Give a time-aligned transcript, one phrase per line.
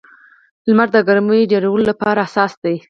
[0.67, 2.75] لمر د ګرمۍ ډېرولو لپاره اساس دی.